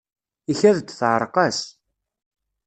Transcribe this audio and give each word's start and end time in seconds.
Ikad-d 0.51 0.87
teεreq-as. 0.99 1.59